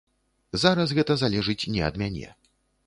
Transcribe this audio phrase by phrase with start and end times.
[0.63, 2.29] Зараз гэта залежыць не ад мяне.